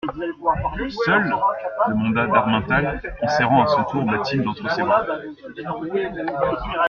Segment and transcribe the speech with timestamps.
[1.05, 1.31] Seul?
[1.93, 5.05] demanda d'Harmental en serrant à son tour Bathilde entre ses bras.